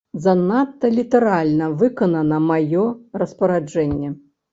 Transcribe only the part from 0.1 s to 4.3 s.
Занадта літаральна выканана маё распараджэнне.